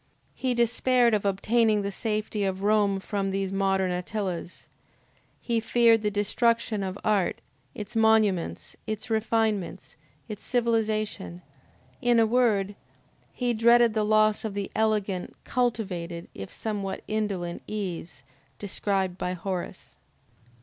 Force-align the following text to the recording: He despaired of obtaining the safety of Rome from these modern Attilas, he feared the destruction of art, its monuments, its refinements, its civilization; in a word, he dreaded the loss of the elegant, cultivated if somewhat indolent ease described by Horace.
He 0.33 0.55
despaired 0.55 1.13
of 1.13 1.25
obtaining 1.25 1.83
the 1.83 1.91
safety 1.91 2.43
of 2.43 2.63
Rome 2.63 2.99
from 2.99 3.29
these 3.29 3.51
modern 3.53 3.91
Attilas, 3.91 4.65
he 5.39 5.59
feared 5.59 6.01
the 6.01 6.09
destruction 6.09 6.81
of 6.81 6.97
art, 7.03 7.39
its 7.75 7.95
monuments, 7.95 8.75
its 8.87 9.11
refinements, 9.11 9.95
its 10.27 10.41
civilization; 10.41 11.43
in 12.01 12.19
a 12.19 12.25
word, 12.25 12.73
he 13.31 13.53
dreaded 13.53 13.93
the 13.93 14.03
loss 14.03 14.43
of 14.43 14.55
the 14.55 14.71
elegant, 14.75 15.35
cultivated 15.43 16.29
if 16.33 16.51
somewhat 16.51 17.03
indolent 17.07 17.61
ease 17.67 18.23
described 18.57 19.19
by 19.19 19.33
Horace. 19.33 19.97